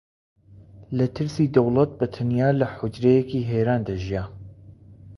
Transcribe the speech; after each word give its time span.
لە 0.97 1.05
ترسی 1.15 1.45
دەوڵەت 1.55 1.91
بە 1.99 2.05
تەنیا 2.15 2.49
لە 2.59 2.67
حوجرەیەکی 2.73 3.47
هیران 3.51 3.81
دەژیا 3.87 4.23